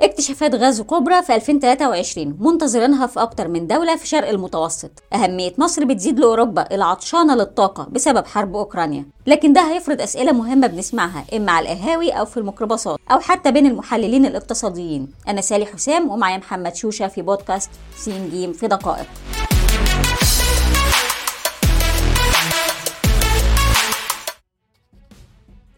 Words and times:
اكتشافات 0.00 0.54
غاز 0.54 0.80
كبرى 0.80 1.22
في 1.22 1.34
2023 1.34 2.36
منتظرينها 2.40 3.06
في 3.06 3.22
أكتر 3.22 3.48
من 3.48 3.66
دولة 3.66 3.96
في 3.96 4.06
شرق 4.08 4.28
المتوسط. 4.28 4.90
أهمية 5.14 5.52
مصر 5.58 5.84
بتزيد 5.84 6.20
لأوروبا 6.20 6.74
العطشانة 6.74 7.34
للطاقة 7.34 7.86
بسبب 7.92 8.26
حرب 8.26 8.56
أوكرانيا. 8.56 9.06
لكن 9.26 9.52
ده 9.52 9.60
هيفرض 9.60 10.00
أسئلة 10.00 10.32
مهمة 10.32 10.66
بنسمعها 10.66 11.24
إما 11.36 11.52
على 11.52 11.72
القهاوي 11.72 12.10
أو 12.10 12.24
في 12.24 12.36
الميكروباصات 12.36 12.98
أو 13.10 13.20
حتى 13.20 13.50
بين 13.52 13.66
المحللين 13.66 14.26
الاقتصاديين. 14.26 15.12
أنا 15.28 15.40
سالي 15.40 15.66
حسام 15.66 16.10
ومعايا 16.10 16.38
محمد 16.38 16.74
شوشة 16.74 17.08
في 17.08 17.22
بودكاست 17.22 17.70
سين 17.96 18.30
جيم 18.30 18.52
في 18.52 18.68
دقائق. 18.68 19.06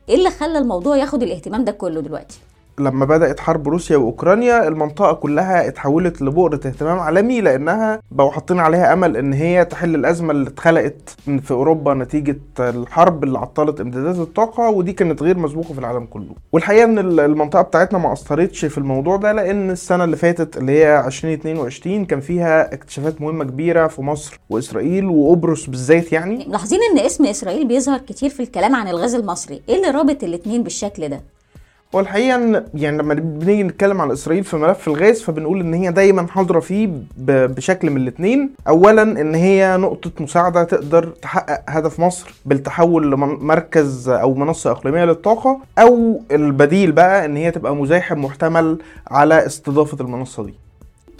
إيه 0.08 0.14
اللي 0.16 0.30
خلى 0.30 0.58
الموضوع 0.58 0.96
ياخد 0.96 1.22
الاهتمام 1.22 1.64
ده 1.64 1.72
كله 1.72 2.00
دلوقتي؟ 2.00 2.38
لما 2.80 3.04
بدأت 3.04 3.40
حرب 3.40 3.68
روسيا 3.68 3.96
وأوكرانيا 3.96 4.68
المنطقة 4.68 5.12
كلها 5.12 5.68
اتحولت 5.68 6.22
لبؤرة 6.22 6.54
اهتمام 6.66 6.98
عالمي 6.98 7.40
لأنها 7.40 8.00
بقوا 8.10 8.30
حاطين 8.30 8.58
عليها 8.60 8.92
أمل 8.92 9.16
إن 9.16 9.32
هي 9.32 9.64
تحل 9.64 9.94
الأزمة 9.94 10.30
اللي 10.32 10.48
اتخلقت 10.48 11.16
في 11.42 11.50
أوروبا 11.50 11.94
نتيجة 11.94 12.38
الحرب 12.58 13.24
اللي 13.24 13.38
عطلت 13.38 13.80
امدادات 13.80 14.16
الطاقة 14.16 14.68
ودي 14.70 14.92
كانت 14.92 15.22
غير 15.22 15.38
مسبوقة 15.38 15.72
في 15.74 15.78
العالم 15.78 16.04
كله. 16.06 16.34
والحقيقة 16.52 16.84
إن 16.84 16.98
المنطقة 17.20 17.62
بتاعتنا 17.62 17.98
ما 17.98 18.12
أثرتش 18.12 18.64
في 18.64 18.78
الموضوع 18.78 19.16
ده 19.16 19.32
لأن 19.32 19.70
السنة 19.70 20.04
اللي 20.04 20.16
فاتت 20.16 20.56
اللي 20.56 20.72
هي 20.72 21.06
2022 21.06 22.04
كان 22.04 22.20
فيها 22.20 22.74
اكتشافات 22.74 23.20
مهمة 23.20 23.44
كبيرة 23.44 23.86
في 23.86 24.02
مصر 24.02 24.40
وإسرائيل 24.50 25.06
وقبرص 25.06 25.66
بالذات 25.66 26.12
يعني. 26.12 26.44
ملاحظين 26.48 26.80
إن 26.92 26.98
اسم 26.98 27.26
إسرائيل 27.26 27.68
بيظهر 27.68 27.98
كتير 27.98 28.30
في 28.30 28.42
الكلام 28.42 28.76
عن 28.76 28.88
الغاز 28.88 29.14
المصري. 29.14 29.62
إيه 29.68 29.76
اللي 29.76 29.90
رابط 29.90 30.24
الاتنين 30.24 30.62
بالشكل 30.62 31.08
ده؟ 31.08 31.20
هو 31.94 32.00
الحقيقة 32.00 32.34
إن 32.36 32.64
يعني 32.74 32.98
لما 32.98 33.14
بنيجي 33.14 33.62
نتكلم 33.62 34.00
عن 34.00 34.10
إسرائيل 34.10 34.44
في 34.44 34.56
ملف 34.56 34.88
الغاز 34.88 35.22
فبنقول 35.22 35.60
إن 35.60 35.74
هي 35.74 35.92
دايما 35.92 36.26
حاضرة 36.26 36.60
فيه 36.60 36.88
بشكل 37.18 37.90
من 37.90 37.96
الاثنين 37.96 38.50
اولا 38.68 39.02
إن 39.02 39.34
هي 39.34 39.76
نقطة 39.76 40.10
مساعدة 40.20 40.64
تقدر 40.64 41.04
تحقق 41.22 41.62
هدف 41.68 42.00
مصر 42.00 42.34
بالتحول 42.44 43.10
لمركز 43.12 44.08
أو 44.08 44.34
منصة 44.34 44.70
إقليمية 44.70 45.04
للطاقة 45.04 45.58
أو 45.78 46.20
البديل 46.30 46.92
بقى 46.92 47.24
إن 47.24 47.36
هي 47.36 47.50
تبقى 47.50 47.76
مزاحم 47.76 48.24
محتمل 48.24 48.78
على 49.10 49.46
استضافة 49.46 49.96
المنصة 50.00 50.44
دي. 50.44 50.54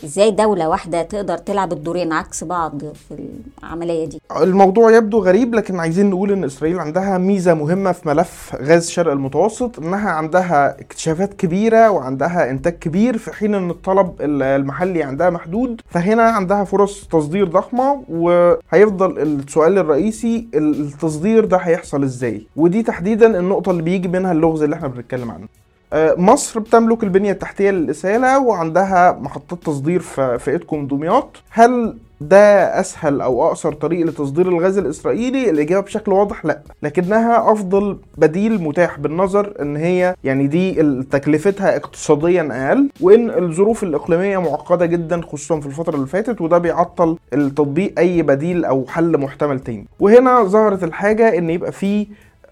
إزاي 0.05 0.31
دولة 0.31 0.69
واحدة 0.69 1.03
تقدر 1.03 1.39
تلعب 1.39 1.73
الدورين 1.73 2.13
عكس 2.13 2.45
بعض 2.45 2.81
في 2.81 3.15
العملية 3.63 4.05
دي؟ 4.07 4.21
الموضوع 4.41 4.91
يبدو 4.97 5.19
غريب 5.19 5.55
لكن 5.55 5.81
عايزين 5.81 6.11
نقول 6.11 6.33
إن 6.33 6.45
إسرائيل 6.45 6.79
عندها 6.79 7.19
ميزة 7.19 7.55
مهمة 7.55 7.93
في 7.93 8.09
ملف 8.09 8.57
غاز 8.63 8.89
شرق 8.91 9.13
المتوسط 9.13 9.79
إنها 9.79 10.11
عندها 10.11 10.81
اكتشافات 10.81 11.35
كبيرة 11.35 11.91
وعندها 11.91 12.51
إنتاج 12.51 12.73
كبير 12.73 13.19
في 13.19 13.33
حين 13.33 13.55
إن 13.55 13.71
الطلب 13.71 14.13
المحلي 14.21 15.03
عندها 15.03 15.31
محدود 15.31 15.81
فهنا 15.91 16.23
عندها 16.23 16.65
فرص 16.65 17.07
تصدير 17.13 17.45
ضخمة 17.49 18.03
وهيفضل 18.09 19.19
السؤال 19.19 19.79
الرئيسي 19.79 20.49
التصدير 20.55 21.45
ده 21.45 21.57
هيحصل 21.57 22.03
إزاي؟ 22.03 22.47
ودي 22.57 22.83
تحديدا 22.83 23.39
النقطة 23.41 23.71
اللي 23.71 23.83
بيجي 23.83 24.09
منها 24.09 24.33
اللغز 24.33 24.63
اللي 24.63 24.77
إحنا 24.77 24.89
بنتكلم 24.89 25.31
عنه. 25.31 25.47
مصر 25.95 26.61
بتملك 26.61 27.03
البنية 27.05 27.33
التحتية 27.33 27.71
للإسالة 27.71 28.39
وعندها 28.39 29.13
محطات 29.21 29.63
تصدير 29.63 30.01
في 30.39 30.49
إيدكم 30.49 30.87
دمياط 30.87 31.43
هل 31.51 31.97
ده 32.21 32.81
أسهل 32.81 33.21
أو 33.21 33.47
أقصر 33.49 33.73
طريق 33.73 34.07
لتصدير 34.07 34.49
الغاز 34.49 34.79
الإسرائيلي؟ 34.79 35.51
الإجابة 35.51 35.81
بشكل 35.87 36.13
واضح 36.13 36.45
لا 36.45 36.61
لكنها 36.83 37.53
أفضل 37.53 37.99
بديل 38.19 38.63
متاح 38.63 38.99
بالنظر 38.99 39.53
إن 39.63 39.77
هي 39.77 40.15
يعني 40.25 40.47
دي 40.47 40.73
تكلفتها 41.03 41.77
اقتصاديا 41.77 42.49
أقل 42.69 42.89
وإن 43.01 43.31
الظروف 43.31 43.83
الإقليمية 43.83 44.39
معقدة 44.39 44.87
جدا 44.87 45.21
خصوصا 45.23 45.61
في 45.61 45.67
الفترة 45.67 45.95
اللي 45.97 46.07
فاتت 46.07 46.41
وده 46.41 46.59
بيعطل 46.59 47.17
التطبيق 47.33 47.93
أي 47.99 48.23
بديل 48.23 48.65
أو 48.65 48.85
حل 48.89 49.19
محتمل 49.19 49.61
تاني. 49.61 49.87
وهنا 50.01 50.43
ظهرت 50.45 50.85
الحاجة 50.85 51.39
إن 51.39 51.51
يبقى 51.51 51.73
فيه 51.73 52.07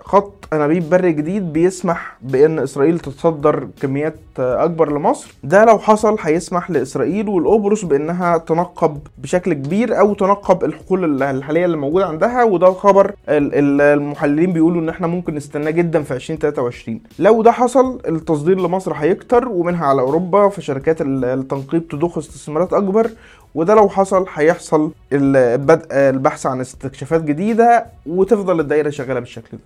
خط 0.04 0.32
أنابيب 0.52 0.90
بري 0.90 1.12
جديد 1.12 1.52
بيسمح 1.52 2.16
بأن 2.22 2.58
إسرائيل 2.58 2.98
تتصدر 2.98 3.68
كميات 3.82 4.14
أكبر 4.38 4.92
لمصر. 4.92 5.34
ده 5.44 5.64
لو 5.64 5.78
حصل 5.78 6.16
هيسمح 6.20 6.70
لإسرائيل 6.70 7.28
والقبرص 7.28 7.84
بأنها 7.84 8.38
تنقب 8.38 8.98
بشكل 9.18 9.52
كبير 9.54 9.98
أو 9.98 10.14
تنقب 10.14 10.64
الحقول 10.64 11.22
الحالية 11.22 11.64
اللي 11.64 11.76
موجودة 11.76 12.06
عندها 12.06 12.44
وده 12.44 12.72
خبر 12.72 13.14
المحللين 13.28 14.52
بيقولوا 14.52 14.80
إن 14.80 14.88
إحنا 14.88 15.06
ممكن 15.06 15.34
نستناه 15.34 15.70
جدا 15.70 16.02
في 16.02 16.14
2023 16.14 17.00
لو 17.18 17.42
ده 17.42 17.52
حصل 17.52 18.00
التصدير 18.08 18.60
لمصر 18.60 18.92
هيكتر 18.92 19.48
ومنها 19.48 19.86
على 19.86 20.00
أوروبا 20.02 20.48
فشركات 20.48 20.96
التنقيب 21.00 21.88
تضخ 21.88 22.18
استثمارات 22.18 22.72
أكبر 22.72 23.10
وده 23.54 23.74
لو 23.74 23.88
حصل 23.88 24.26
هيحصل 24.34 24.90
بدء 25.12 25.86
البحث 25.92 26.46
عن 26.46 26.60
استكشافات 26.60 27.22
جديدة 27.24 27.86
وتفضل 28.06 28.60
الدايره 28.60 28.90
شغالة 28.90 29.20
بالشكل 29.20 29.48
ده. 29.52 29.58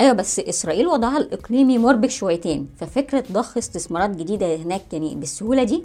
أيوه 0.00 0.12
بس 0.12 0.38
إسرائيل 0.40 0.86
وضعها 0.86 1.18
الإقليمي 1.18 1.78
مربك 1.78 2.10
شويتين 2.10 2.68
ففكرة 2.76 3.24
ضخ 3.32 3.56
استثمارات 3.56 4.10
جديدة 4.10 4.56
هناك 4.56 4.92
يعني 4.92 5.14
بالسهولة 5.14 5.64
دي؟ 5.64 5.84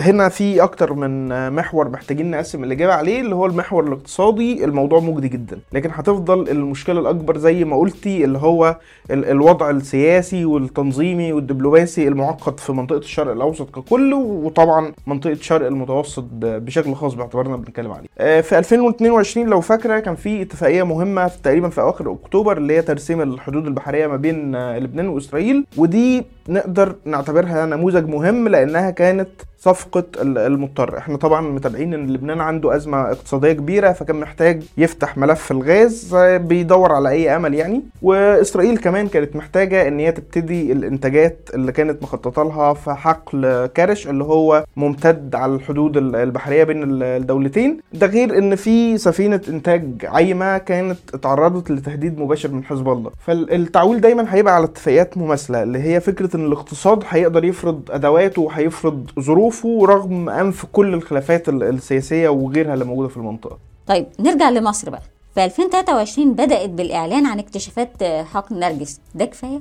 هنا 0.00 0.28
في 0.28 0.62
أكتر 0.62 0.92
من 0.94 1.28
محور 1.52 1.88
محتاجين 1.88 2.30
نقسم 2.30 2.64
الإجابة 2.64 2.92
عليه 2.94 3.20
اللي 3.20 3.34
هو 3.34 3.46
المحور 3.46 3.86
الاقتصادي. 3.86 4.64
الموضوع 4.64 5.00
مجدي 5.00 5.28
جدا. 5.28 5.58
لكن 5.72 5.90
هتفضل 5.92 6.48
المشكلة 6.48 7.00
الأكبر 7.00 7.38
زي 7.38 7.64
ما 7.64 7.76
قلتي 7.76 8.24
اللي 8.24 8.38
هو 8.38 8.76
الوضع 9.10 9.70
السياسي 9.70 10.44
والتنظيمي 10.44 11.32
والدبلوماسي 11.32 12.08
المعقد 12.08 12.60
في 12.60 12.72
منطقة 12.72 12.98
الشرق 12.98 13.32
الأوسط 13.32 13.70
ككل 13.70 14.14
وطبعا 14.14 14.92
منطقة 15.06 15.32
الشرق 15.32 15.66
المتوسط 15.66 16.24
بشكل 16.42 16.94
خاص 16.94 17.14
باعتبارنا 17.14 17.56
بنتكلم 17.56 17.92
عليه. 17.92 18.06
آه، 18.18 18.40
في 18.40 18.58
2022 18.58 19.46
لو 19.46 19.60
فاكرة 19.60 19.98
كان 19.98 20.14
في 20.14 20.42
اتفاقية 20.42 20.82
مهمة 20.82 21.26
في 21.28 21.42
تقريبا 21.42 21.68
في 21.68 21.80
أواخر 21.80 22.12
أكتوبر 22.12 22.56
اللي 22.56 22.76
هي 22.76 22.82
ترسيم 22.82 23.20
الحدود 23.22 23.66
البحرية 23.66 24.06
ما 24.06 24.16
بين 24.16 24.56
لبنان 24.76 25.08
وإسرائيل. 25.08 25.64
ودي 25.76 26.24
نقدر 26.48 26.94
نعتبرها 27.04 27.66
نموذج 27.66 28.08
مهم 28.08 28.48
لأنها 28.48 28.90
كانت 28.90 29.28
صفقة 29.66 30.04
المضطر. 30.22 30.98
إحنا 30.98 31.16
طبعا 31.16 31.40
متابعين 31.40 31.94
إن 31.94 32.06
لبنان 32.10 32.40
عنده 32.40 32.76
أزمة 32.76 33.02
اقتصادية 33.10 33.52
كبيرة 33.52 33.92
فكان 33.92 34.16
محتاج 34.20 34.62
يفتح 34.78 35.16
ملف 35.18 35.50
الغاز 35.50 36.14
بيدور 36.36 36.92
على 36.92 37.08
أي 37.10 37.36
أمل 37.36 37.54
يعني. 37.54 37.82
وإسرائيل 38.02 38.78
كمان 38.78 39.08
كانت 39.08 39.36
محتاجة 39.36 39.88
إن 39.88 39.98
هي 39.98 40.12
تبتدي 40.12 40.72
الإنتاجات 40.72 41.50
اللي 41.54 41.72
كانت 41.72 42.02
مخططة 42.02 42.42
لها 42.42 42.74
في 42.74 42.94
حقل 42.94 43.66
كارش 43.66 44.08
اللي 44.08 44.24
هو 44.24 44.64
ممتد 44.76 45.34
على 45.34 45.54
الحدود 45.54 45.96
البحرية 45.96 46.64
بين 46.64 47.02
الدولتين. 47.02 47.80
ده 47.92 48.06
غير 48.06 48.38
إن 48.38 48.54
في 48.54 48.98
سفينة 48.98 49.40
إنتاج 49.48 49.84
عايمة 50.04 50.58
كانت 50.58 50.98
اتعرضت 51.14 51.70
لتهديد 51.70 52.18
مباشر 52.20 52.50
من 52.52 52.64
حزب 52.64 52.88
الله. 52.88 53.10
فالتعويل 53.26 54.00
دايما 54.00 54.34
هيبقى 54.34 54.54
على 54.54 54.64
اتفاقيات 54.64 55.18
مماثلة 55.18 55.62
اللي 55.62 55.78
هي 55.78 56.00
فكرة 56.00 56.36
إن 56.36 56.46
الاقتصاد 56.46 57.02
هيقدر 57.08 57.44
يفرض 57.44 57.80
أدواته 57.90 58.42
وهيفرض 58.42 59.10
ظروف 59.20 59.45
ظروفه 59.46 59.86
رغم 59.86 60.28
أنف 60.28 60.66
كل 60.72 60.94
الخلافات 60.94 61.48
السياسية 61.48 62.28
وغيرها 62.28 62.74
اللي 62.74 62.84
موجودة 62.84 63.08
في 63.08 63.16
المنطقة. 63.16 63.58
طيب 63.86 64.06
نرجع 64.20 64.50
لمصر 64.50 64.90
بقى. 64.90 65.02
في 65.34 65.44
2023 65.44 66.32
بدأت 66.32 66.70
بالإعلان 66.70 67.26
عن 67.26 67.38
اكتشافات 67.38 68.02
حقن 68.04 68.58
نرجس، 68.58 69.00
ده 69.14 69.24
كفاية؟ 69.24 69.58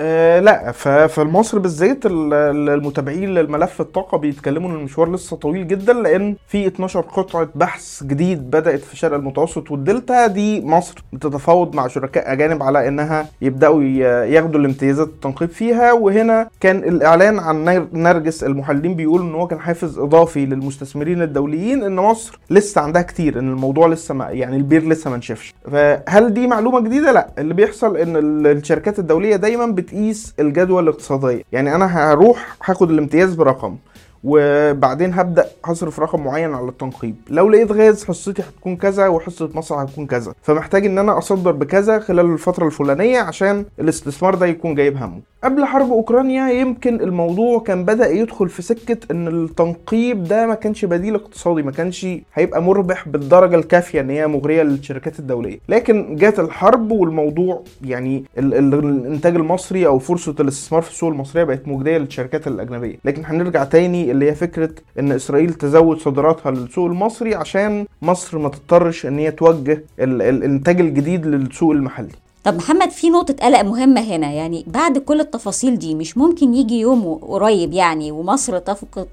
آه 0.00 0.40
لا 0.40 0.72
مصر 1.18 1.58
بالذات 1.58 1.98
المتابعين 2.06 3.34
للملف 3.34 3.80
الطاقة 3.80 4.18
بيتكلموا 4.18 4.70
إن 4.70 4.74
المشوار 4.74 5.12
لسه 5.12 5.36
طويل 5.36 5.68
جدا 5.68 5.92
لأن 5.92 6.36
في 6.48 6.66
12 6.66 7.00
قطعة 7.00 7.48
بحث 7.54 8.02
جديد 8.04 8.50
بدأت 8.50 8.80
في 8.80 8.96
شرق 8.96 9.14
المتوسط 9.14 9.70
والدلتا 9.70 10.26
دي 10.26 10.60
مصر 10.66 11.04
بتتفاوض 11.12 11.74
مع 11.74 11.86
شركاء 11.86 12.32
أجانب 12.32 12.62
على 12.62 12.88
إنها 12.88 13.26
يبدأوا 13.42 13.82
ياخدوا 14.26 14.60
الامتيازات 14.60 15.08
التنقيب 15.08 15.48
فيها 15.48 15.92
وهنا 15.92 16.48
كان 16.60 16.76
الإعلان 16.76 17.38
عن 17.38 17.86
نرجس 17.92 18.44
المحللين 18.44 18.94
بيقولوا 18.94 19.26
إن 19.26 19.34
هو 19.34 19.46
كان 19.46 19.60
حافز 19.60 19.98
إضافي 19.98 20.46
للمستثمرين 20.46 21.22
الدوليين 21.22 21.82
إن 21.82 21.96
مصر 21.96 22.38
لسه 22.50 22.80
عندها 22.80 23.02
كتير 23.02 23.38
إن 23.38 23.48
الموضوع 23.52 23.86
لسه 23.88 24.14
ما 24.14 24.30
يعني 24.30 24.56
البير 24.56 24.88
لسه 24.88 25.10
ما 25.10 25.16
نشفش 25.16 25.54
فهل 25.72 26.34
دي 26.34 26.46
معلومة 26.46 26.80
جديدة؟ 26.80 27.12
لا 27.12 27.28
اللي 27.38 27.54
بيحصل 27.54 27.96
إن 27.96 28.16
الشركات 28.46 28.98
الدولية 28.98 29.36
دايما 29.36 29.66
بتقيس 29.86 30.34
الجدوى 30.40 30.82
الاقتصادية. 30.82 31.42
يعني 31.52 31.74
أنا 31.74 31.86
هروح 32.12 32.56
هاخد 32.64 32.90
الامتياز 32.90 33.34
برقم 33.34 33.76
وبعدين 34.24 35.14
هبدأ 35.14 35.46
هصرف 35.64 36.00
رقم 36.00 36.24
معين 36.24 36.54
على 36.54 36.68
التنقيب. 36.68 37.16
لو 37.28 37.48
لقيت 37.48 37.72
غاز 37.72 38.04
حصتي 38.04 38.42
هتكون 38.42 38.76
كذا 38.76 39.08
وحصة 39.08 39.50
مصر 39.54 39.74
هتكون 39.74 40.06
كذا. 40.06 40.34
فمحتاج 40.42 40.86
إن 40.86 40.98
أنا 40.98 41.18
أصدر 41.18 41.52
بكذا 41.52 41.98
خلال 41.98 42.26
الفترة 42.32 42.66
الفلانية 42.66 43.20
عشان 43.20 43.64
الاستثمار 43.80 44.34
ده 44.34 44.46
يكون 44.46 44.74
جايب 44.74 44.96
همه. 44.96 45.20
قبل 45.46 45.64
حرب 45.64 45.90
أوكرانيا 45.92 46.48
يمكن 46.50 47.00
الموضوع 47.00 47.58
كان 47.58 47.84
بدأ 47.84 48.08
يدخل 48.10 48.48
في 48.48 48.62
سكة 48.62 48.96
إن 49.10 49.28
التنقيب 49.28 50.24
ده 50.24 50.46
ما 50.46 50.54
كانش 50.54 50.84
بديل 50.84 51.14
اقتصادي 51.14 51.62
ما 51.62 51.70
كانش 51.72 52.06
هيبقى 52.34 52.62
مربح 52.62 53.08
بالدرجة 53.08 53.56
الكافية 53.56 54.00
إن 54.00 54.10
هي 54.10 54.26
مغرية 54.26 54.62
للشركات 54.62 55.18
الدولية. 55.18 55.58
لكن 55.68 56.16
جات 56.16 56.38
الحرب 56.40 56.90
والموضوع 56.90 57.62
يعني 57.84 58.24
ال 58.38 58.54
ال 58.54 58.74
الإنتاج 58.74 59.34
المصري 59.36 59.86
أو 59.86 59.98
فرصة 59.98 60.34
الاستثمار 60.40 60.82
في 60.82 60.90
السوق 60.90 61.10
المصرية 61.10 61.44
بقت 61.44 61.68
مجدية 61.68 61.98
للشركات 61.98 62.46
الأجنبية. 62.46 62.96
لكن 63.04 63.22
هنرجع 63.24 63.64
تاني 63.64 64.10
اللي 64.10 64.30
هي 64.30 64.34
فكرة 64.34 64.70
إن 64.98 65.12
إسرائيل 65.12 65.54
تزود 65.54 65.98
صادراتها 65.98 66.50
للسوق 66.52 66.86
المصري 66.86 67.34
عشان 67.34 67.86
مصر 68.02 68.38
ما 68.38 68.48
تضطرش 68.48 69.06
إن 69.06 69.18
هي 69.18 69.30
توجه 69.30 69.84
ال 70.00 70.22
الإنتاج 70.22 70.80
الجديد 70.80 71.26
للسوق 71.26 71.72
المحلي. 71.72 72.08
طب 72.46 72.54
محمد 72.56 72.90
في 72.90 73.10
نقطة 73.10 73.34
قلق 73.42 73.60
مهمة 73.62 74.00
هنا 74.00 74.32
يعني 74.32 74.64
بعد 74.66 74.98
كل 74.98 75.20
التفاصيل 75.20 75.78
دي 75.78 75.94
مش 75.94 76.18
ممكن 76.18 76.54
يجي 76.54 76.80
يوم 76.80 77.14
قريب 77.14 77.72
يعني 77.72 78.12
ومصر 78.12 78.58
تفقد 78.58 79.06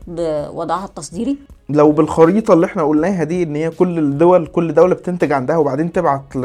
وضعها 0.54 0.86
التصديري؟ 0.86 1.38
لو 1.70 1.92
بالخريطة 1.92 2.54
اللي 2.54 2.66
إحنا 2.66 2.84
قلناها 2.84 3.24
دي 3.24 3.44
إن 3.44 3.56
هي 3.56 3.70
كل 3.70 4.00
الدول 4.00 4.48
كل 4.48 4.74
دولة 4.74 4.96
بتنتج 4.96 5.32
عندها 5.32 5.58
وبعدين 5.58 5.92
تبعت 5.92 6.36
ل... 6.36 6.42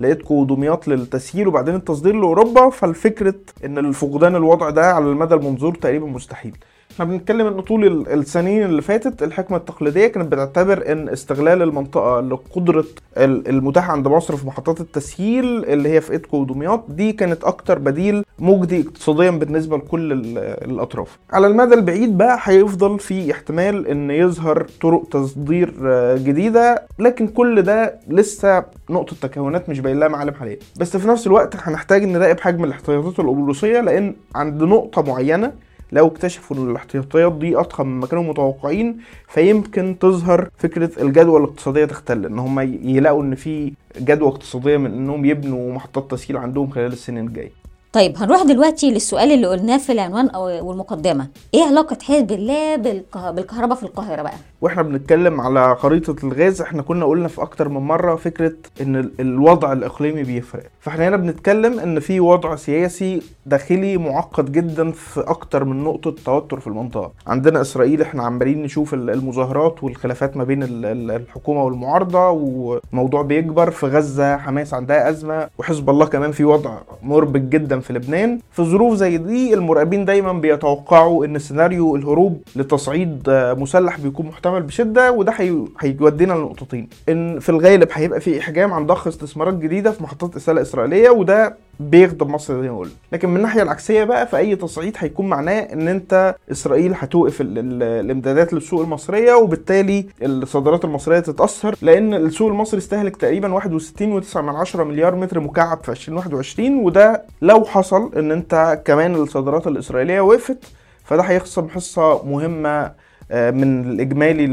لقيتكو 0.00 0.34
ودمياط 0.34 0.88
للتسهيل 0.88 1.48
وبعدين 1.48 1.74
التصدير 1.74 2.14
لأوروبا 2.14 2.70
فالفكرة 2.70 3.34
إن 3.64 3.78
الفقدان 3.78 4.36
الوضع 4.36 4.70
ده 4.70 4.86
على 4.92 5.04
المدى 5.04 5.34
المنظور 5.34 5.74
تقريبا 5.74 6.06
مستحيل 6.06 6.56
إحنا 6.94 7.04
بنتكلم 7.04 7.46
إن 7.46 7.60
طول 7.60 8.06
السنين 8.08 8.62
اللي 8.62 8.82
فاتت 8.82 9.22
الحكمة 9.22 9.56
التقليدية 9.56 10.06
كانت 10.06 10.32
بتعتبر 10.32 10.92
إن 10.92 11.08
استغلال 11.08 11.62
المنطقة 11.62 12.20
لقدرة 12.20 12.84
المتاح 13.16 13.90
عند 13.90 14.08
مصر 14.08 14.36
في 14.36 14.46
محطات 14.46 14.80
التسهيل 14.80 15.64
اللي 15.64 15.88
هي 15.88 16.00
في 16.00 16.12
ايدكو 16.12 16.36
ودمياط 16.36 16.84
دي 16.90 17.12
كانت 17.12 17.44
أكتر 17.44 17.78
بديل 17.78 18.24
مجدي 18.38 18.80
اقتصاديا 18.80 19.30
بالنسبة 19.30 19.76
لكل 19.76 20.12
الأطراف. 20.38 21.18
على 21.32 21.46
المدى 21.46 21.74
البعيد 21.74 22.18
بقى 22.18 22.38
هيفضل 22.42 22.98
في 22.98 23.32
احتمال 23.32 23.86
إن 23.86 24.10
يظهر 24.10 24.66
طرق 24.82 25.08
تصدير 25.10 25.74
جديدة 26.16 26.82
لكن 26.98 27.26
كل 27.28 27.62
ده 27.62 27.94
لسه 28.08 28.64
نقطة 28.90 29.16
تكهنات 29.22 29.68
مش 29.68 29.80
باين 29.80 29.98
لها 30.00 30.08
معالم 30.08 30.34
حاليا. 30.34 30.56
بس 30.80 30.96
في 30.96 31.08
نفس 31.08 31.26
الوقت 31.26 31.56
هنحتاج 31.56 32.04
نراقب 32.04 32.40
حجم 32.40 32.64
الاحتياطات 32.64 33.20
القبرصيه 33.20 33.80
لأن 33.80 34.14
عند 34.34 34.62
نقطة 34.62 35.02
معينة 35.02 35.52
لو 35.94 36.06
اكتشفوا 36.06 36.56
إن 36.56 36.70
الاحتياطيات 36.70 37.32
دي 37.32 37.56
أضخم 37.56 37.86
مما 37.86 38.06
كانوا 38.06 38.24
متوقعين 38.24 38.98
فيمكن 39.28 39.96
تظهر 40.00 40.48
فكرة 40.58 40.90
الجدوى 41.02 41.38
الاقتصادية 41.40 41.84
تختل 41.84 42.26
إن 42.26 42.38
هم 42.38 42.60
يلاقوا 42.90 43.22
إن 43.22 43.34
في 43.34 43.72
جدوى 44.00 44.28
اقتصادية 44.28 44.76
من 44.76 44.92
إنهم 44.92 45.24
يبنوا 45.24 45.72
محطات 45.72 46.10
تسهيل 46.10 46.36
عندهم 46.36 46.70
خلال 46.70 46.92
السنين 46.92 47.26
الجاية. 47.26 47.50
طيب 47.92 48.16
هنروح 48.16 48.42
دلوقتي 48.42 48.90
للسؤال 48.90 49.32
اللي 49.32 49.46
قلناه 49.46 49.76
في 49.78 49.92
العنوان 49.92 50.30
والمقدمة. 50.36 51.28
إيه 51.54 51.62
علاقة 51.62 51.98
حزب 52.02 52.32
الله 52.32 52.76
بالكه... 52.76 53.30
بالكهرباء 53.30 53.76
في 53.76 53.82
القاهرة 53.82 54.22
بقى؟ 54.22 54.34
وإحنا 54.60 54.82
بنتكلم 54.82 55.40
على 55.40 55.76
خريطة 55.76 56.26
الغاز 56.26 56.60
إحنا 56.60 56.82
كنا 56.82 57.04
قلنا 57.06 57.28
في 57.28 57.42
أكتر 57.42 57.68
من 57.68 57.80
مرة 57.80 58.14
فكرة 58.16 58.52
إن 58.80 59.10
الوضع 59.20 59.72
الإقليمي 59.72 60.22
بيفرق. 60.22 60.62
فاحنا 60.80 61.08
هنا 61.08 61.16
بنتكلم 61.16 61.78
إن 61.80 62.00
في 62.00 62.20
وضع 62.20 62.56
سياسي 62.56 63.22
داخلي 63.46 63.96
معقد 63.96 64.52
جدا 64.52 64.90
في 64.90 65.20
أكتر 65.20 65.64
من 65.64 65.84
نقطة 65.84 66.14
توتر 66.24 66.60
في 66.60 66.66
المنطقة. 66.66 67.10
عندنا 67.26 67.60
إسرائيل 67.60 68.02
إحنا 68.02 68.22
عمالين 68.22 68.62
نشوف 68.62 68.94
المظاهرات 68.94 69.84
والخلافات 69.84 70.36
ما 70.36 70.44
بين 70.44 70.62
الحكومة 70.84 71.64
والمعارضة 71.64 72.30
وموضوع 72.30 73.22
بيكبر 73.22 73.70
في 73.70 73.86
غزة 73.86 74.36
حماس 74.36 74.74
عندها 74.74 75.10
أزمة 75.10 75.48
وحزب 75.58 75.90
الله 75.90 76.06
كمان 76.06 76.32
في 76.32 76.44
وضع 76.44 76.78
مربك 77.02 77.40
جدا 77.40 77.80
في 77.80 77.92
لبنان. 77.92 78.38
في 78.52 78.62
ظروف 78.64 78.94
زي 78.94 79.16
دي 79.16 79.54
المراقبين 79.54 80.04
دايما 80.04 80.32
بيتوقعوا 80.32 81.24
إن 81.24 81.38
سيناريو 81.38 81.96
الهروب 81.96 82.42
لتصعيد 82.56 83.22
مسلح 83.58 83.98
بيكون 84.00 84.26
محتمل 84.26 84.43
بشدة 84.50 85.12
وده 85.12 85.32
هيودينا 85.80 86.32
لنقطتين. 86.32 86.88
إن 87.08 87.38
في 87.40 87.48
الغالب 87.48 87.88
هيبقى 87.92 88.20
في 88.20 88.40
إحجام 88.40 88.72
عن 88.72 88.86
ضخ 88.86 89.06
استثمارات 89.06 89.54
جديدة 89.54 89.90
في 89.90 90.02
محطات 90.02 90.36
اساله 90.36 90.62
اسرائيليه 90.62 91.10
وده 91.10 91.56
بيغضب 91.80 92.28
مصر 92.28 92.62
زي 92.62 92.70
ما 92.70 92.88
لكن 93.12 93.28
من 93.28 93.36
الناحية 93.36 93.62
العكسية 93.62 94.04
بقى 94.04 94.26
في 94.26 94.36
اي 94.36 94.56
تصعيد 94.56 94.94
هيكون 94.98 95.26
معناه 95.28 95.60
إن 95.60 95.88
أنت 95.88 96.34
إسرائيل 96.52 96.92
هتوقف 96.96 97.36
الإمدادات 97.40 98.52
للسوق 98.52 98.80
المصرية 98.80 99.34
وبالتالي 99.34 100.06
الصادرات 100.22 100.84
المصرية 100.84 101.20
تتأثر 101.20 101.74
لأن 101.82 102.14
السوق 102.14 102.48
المصري 102.48 102.78
استهلك 102.78 103.16
تقريبا 103.16 103.60
61.9 103.60 104.76
مليار 104.76 105.14
متر 105.14 105.40
مكعب 105.40 105.78
في 105.82 105.88
2021 105.88 106.78
وده 106.84 107.22
لو 107.42 107.64
حصل 107.64 108.10
إن 108.16 108.32
أنت 108.32 108.80
كمان 108.84 109.14
الصادرات 109.14 109.66
الإسرائيلية 109.66 110.20
وقفت 110.20 110.64
فده 111.04 111.22
هيخصم 111.22 111.68
حصة 111.68 112.24
مهمة 112.26 113.03
من 113.30 113.84
الإجمالي 113.92 114.44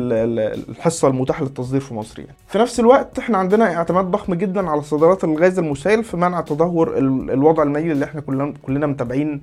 الحصة 0.70 1.08
المتاحة 1.08 1.44
للتصدير 1.44 1.80
في 1.82 1.94
مصر 1.94 2.20
يعني. 2.20 2.36
في 2.48 2.58
نفس 2.58 2.80
الوقت 2.80 3.20
إحنا 3.20 3.38
عندنا 3.38 3.76
اعتماد 3.76 4.06
ضخم 4.06 4.34
جدا 4.34 4.70
على 4.70 4.82
صادرات 4.82 5.24
الغاز 5.24 5.60
المسال 5.60 6.04
في 6.04 6.18
منع 6.18 6.42
تدهور 6.42 6.98
الوضع 6.98 7.64
المالي 7.64 7.92
اللي 7.92 8.06
إحنا 8.06 8.22
كلنا 8.22 8.54
كلنا 8.62 8.88
متابعين 8.88 9.42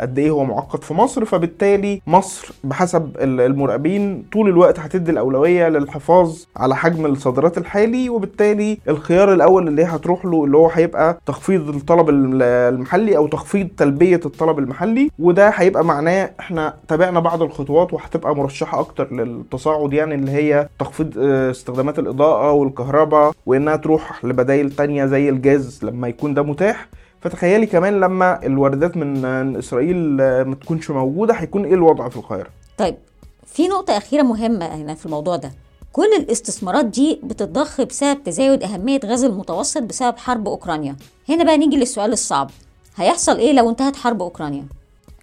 قد 0.00 0.18
إيه 0.18 0.30
هو 0.30 0.44
معقد 0.44 0.84
في 0.84 0.94
مصر 0.94 1.24
فبالتالي 1.24 2.02
مصر 2.06 2.52
بحسب 2.64 3.10
المراقبين 3.20 4.24
طول 4.32 4.48
الوقت 4.48 4.78
هتدي 4.80 5.10
الأولوية 5.10 5.68
للحفاظ 5.68 6.36
على 6.56 6.76
حجم 6.76 7.06
الصادرات 7.06 7.58
الحالي 7.58 8.08
وبالتالي 8.08 8.78
الخيار 8.88 9.32
الأول 9.32 9.68
اللي 9.68 9.84
هتروح 9.84 10.24
له 10.24 10.44
اللي 10.44 10.56
هو 10.56 10.68
هيبقى 10.68 11.18
تخفيض 11.26 11.68
الطلب 11.68 12.08
المحلي 12.10 13.16
أو 13.16 13.26
تخفيض 13.26 13.68
تلبية 13.76 14.20
الطلب 14.26 14.58
المحلي 14.58 15.10
وده 15.18 15.48
هيبقى 15.48 15.84
معناه 15.84 16.30
إحنا 16.40 16.74
تابعنا 16.88 17.20
بعض 17.20 17.42
الخطوات 17.42 17.92
وهتبقى 17.92 18.36
مرشحة 18.36 18.80
أكتر 18.80 19.12
للتصاعد 19.14 19.92
يعني 19.92 20.14
اللي 20.14 20.30
هي 20.30 20.68
تخفيض 20.78 21.18
استخدامات 21.18 21.98
الإضاءة 21.98 22.52
والكهرباء 22.52 23.32
وإنها 23.46 23.76
تروح 23.76 24.24
لبدائل 24.24 24.70
تانية 24.70 25.06
زي 25.06 25.28
الجاز 25.28 25.80
لما 25.84 26.08
يكون 26.08 26.34
ده 26.34 26.42
متاح. 26.42 26.88
فتخيلي 27.20 27.66
كمان 27.66 28.00
لما 28.00 28.46
الواردات 28.46 28.96
من 28.96 29.24
إسرائيل 29.56 29.96
ما 30.16 30.54
تكونش 30.60 30.90
موجودة 30.90 31.34
هيكون 31.34 31.64
إيه 31.64 31.74
الوضع 31.74 32.08
في 32.08 32.16
القاهرة؟ 32.16 32.48
طيب 32.78 32.96
في 33.46 33.68
نقطة 33.68 33.96
أخيرة 33.96 34.22
مهمة 34.22 34.66
هنا 34.66 34.94
في 34.94 35.06
الموضوع 35.06 35.36
ده. 35.36 35.52
كل 35.92 36.08
الاستثمارات 36.18 36.84
دي 36.84 37.20
بتتضخ 37.24 37.80
بسبب 37.80 38.22
تزايد 38.24 38.62
أهمية 38.62 39.00
غاز 39.04 39.24
المتوسط 39.24 39.82
بسبب 39.82 40.16
حرب 40.18 40.48
أوكرانيا. 40.48 40.96
هنا 41.28 41.44
بقى 41.44 41.58
نيجي 41.58 41.76
للسؤال 41.76 42.12
الصعب. 42.12 42.50
هيحصل 42.96 43.36
إيه 43.38 43.52
لو 43.52 43.70
انتهت 43.70 43.96
حرب 43.96 44.22
أوكرانيا؟ 44.22 44.64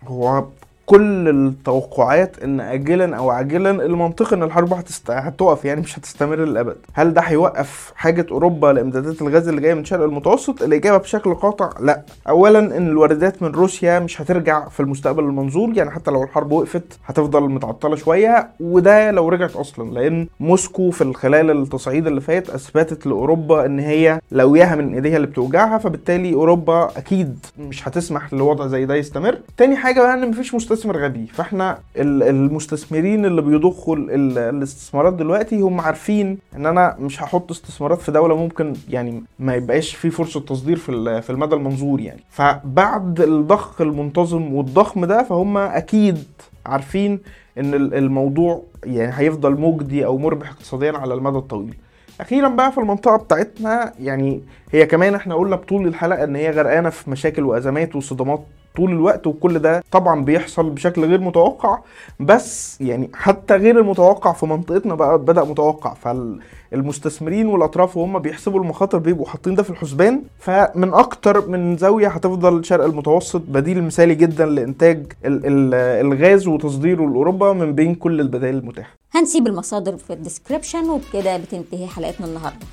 هو 0.08 0.46
كل 0.88 1.30
التوقعات 1.30 2.44
إن 2.44 2.60
اجلا 2.60 3.18
أو 3.18 3.30
عاجلا 3.30 3.72
المنطقي 3.86 4.36
إن 4.36 4.44
الحرب 4.44 4.74
هتست... 4.74 5.12
هتقف 5.12 5.66
يعني 5.66 5.82
مش 5.82 6.00
هتستمر 6.00 6.36
للأبد. 6.36 6.76
هل 6.94 7.14
ده 7.14 7.22
هيوقف 7.22 7.92
حاجة 7.96 8.26
أوروبا 8.32 8.68
لإمدادات 8.68 9.22
الغاز 9.22 9.48
اللي 9.48 9.62
جاية 9.62 9.74
من 9.74 9.86
شرق 9.86 10.04
المتوسط؟ 10.04 10.62
الإجابة 10.64 10.98
بشكل 10.98 11.34
قاطع 11.36 11.70
لا. 11.80 12.02
اولا 12.30 12.60
إن 12.60 12.88
الواردات 12.88 13.44
من 13.44 13.50
روسيا 13.52 14.00
مش 14.00 14.22
هترجع 14.22 14.68
في 14.70 14.80
المستقبل 14.80 15.24
المنظور 15.24 15.78
يعني 15.78 15.92
حتى 15.92 16.12
لو 16.12 16.24
الحرب 16.24 16.52
وقفت 16.52 17.00
هتفضل 17.06 17.50
متعطلة 17.50 17.96
شوية 17.96 18.50
وده 18.60 19.12
لو 19.12 19.30
رجعت 19.30 19.56
أصلا 19.56 19.92
لأن 19.92 20.28
موسكو 20.40 20.92
في 20.92 21.14
خلال 21.14 21.52
التصعيد 21.52 22.08
اللي 22.08 22.22
فات 22.22 22.50
أثبتت 22.50 23.06
لأوروبا 23.08 23.66
إن 23.66 23.80
هي 23.80 24.20
لوياها 24.32 24.76
من 24.76 24.94
ايديها 24.94 25.16
اللي 25.16 25.28
بتوجعها 25.28 25.78
فبالتالي 25.78 26.34
أوروبا 26.34 26.90
أكيد 26.98 27.46
مش 27.60 27.88
هتسمح 27.88 28.34
لوضع 28.34 28.68
زي 28.68 28.86
ده 28.86 28.96
يستمر. 28.96 29.38
تاني 29.58 29.76
حاجة 29.76 30.02
بقى 30.02 30.14
إن 30.14 30.30
مفيش 30.30 30.56
مستثمر 30.56 30.77
غبي 30.86 31.28
فاحنا 31.28 31.80
المستثمرين 31.98 33.26
اللي 33.26 33.42
بيضخوا 33.42 33.96
الاستثمارات 33.96 35.14
دلوقتي 35.14 35.60
هم 35.62 35.82
عارفين 35.82 36.38
إن 36.56 36.66
أنا 36.66 36.96
مش 37.00 37.24
هحط 37.24 37.52
استثمارات 37.52 38.02
في 38.02 38.12
دولة 38.12 38.36
ممكن 38.38 38.74
يعني 38.90 39.24
ما 39.40 39.56
يبقاش 39.56 39.96
في 39.96 40.10
فرصة 40.10 40.40
تصدير 40.40 40.78
في 40.78 41.22
في 41.22 41.30
المدى 41.30 41.56
المنظور 41.56 42.00
يعني. 42.02 42.24
فبعد 42.30 43.22
الضخ 43.22 43.82
المنتظم 43.82 44.54
والضخم 44.54 45.06
ده 45.06 45.24
فهم 45.24 45.58
أكيد 45.58 46.24
عارفين 46.66 47.20
إن 47.58 47.74
الموضوع 47.74 48.62
يعني 48.84 49.12
هيفضل 49.16 49.52
مجدي 49.62 50.06
أو 50.06 50.18
مربح 50.18 50.50
اقتصاديا 50.50 50.92
على 50.98 51.14
المدى 51.14 51.38
الطويل. 51.38 51.76
أخيرا 52.22 52.48
بقى 52.48 52.72
في 52.72 52.78
المنطقة 52.78 53.18
بتاعتنا 53.18 53.94
يعني 54.00 54.42
هي 54.72 54.86
كمان 54.86 55.16
إحنا 55.16 55.36
قلنا 55.36 55.56
بطول 55.56 55.88
الحلقة 55.88 56.24
إن 56.24 56.36
هي 56.36 56.52
غرقانة 56.52 56.90
في 56.90 57.10
مشاكل 57.10 57.44
وأزمات 57.44 57.96
وصدمات 57.96 58.44
طول 58.78 58.92
الوقت 58.92 59.28
وكل 59.28 59.60
ده 59.60 59.84
طبعا 59.92 60.26
بيحصل 60.26 60.70
بشكل 60.70 61.06
غير 61.06 61.22
متوقع. 61.22 61.80
بس 62.20 62.82
يعني 62.82 63.10
حتى 63.14 63.56
غير 63.56 63.80
المتوقع 63.80 64.34
في 64.34 64.46
منطقتنا 64.46 64.96
بقى 64.96 65.20
بدأ 65.20 65.44
متوقع. 65.44 65.94
فالمستثمرين 65.94 67.48
والأطراف 67.48 67.98
وهم 67.98 68.20
بيحسبوا 68.20 68.60
المخاطر 68.60 68.98
بيبقوا 68.98 69.26
حاطين 69.26 69.56
ده 69.56 69.64
في 69.64 69.70
الحسبان. 69.70 70.22
فمن 70.40 70.94
أكتر 70.94 71.48
من 71.48 71.78
زاوية 71.78 72.08
هتفضل 72.08 72.66
شرق 72.66 72.86
المتوسط. 72.86 73.42
بديل 73.48 73.84
مثالي 73.84 74.16
جدا 74.16 74.46
لإنتاج 74.46 75.06
الغاز 75.26 76.48
وتصديره 76.48 77.02
لأوروبا 77.10 77.54
من 77.54 77.74
بين 77.76 77.96
كل 77.96 78.22
البدائل 78.22 78.56
المتاحة. 78.56 78.94
هنسيب 79.12 79.48
المصادر 79.48 79.98
في 79.98 80.14
ال 80.14 80.20
description 80.20 80.90
وبكده 80.90 81.38
بتنتهي 81.38 81.88
حلقتنا 81.88 82.28
النهارده. 82.28 82.66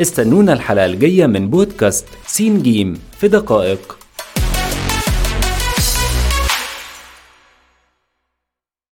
استنونا 0.00 0.52
الحلقة 0.52 0.86
الجاية 0.86 1.26
من 1.26 1.50
بودكاست 1.50 2.06
سين 2.26 2.62
جيم 2.62 3.00
في 3.12 3.28
دقائق. 3.28 3.98